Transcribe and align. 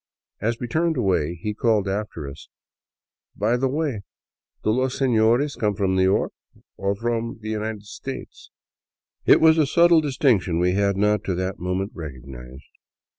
As 0.39 0.59
we 0.59 0.65
turned 0.67 0.97
away, 0.97 1.35
he 1.35 1.53
called 1.53 1.87
after 1.87 2.27
us:" 2.27 2.49
By 3.45 3.55
the 3.55 3.67
way, 3.67 4.01
do 4.63 4.71
los 4.71 4.97
seiiores 4.97 5.55
come 5.59 5.75
from 5.75 5.93
New 5.93 6.01
York, 6.01 6.33
or 6.75 6.95
from 6.95 7.37
the 7.41 7.51
United 7.51 7.83
States?" 7.85 8.49
It 9.27 9.39
was 9.39 9.59
a 9.59 9.67
subtle 9.67 10.01
distinction 10.01 10.57
we 10.57 10.71
had 10.71 10.97
not, 10.97 11.23
to 11.25 11.35
that 11.35 11.59
moment, 11.59 11.91
recognized. 11.93 12.63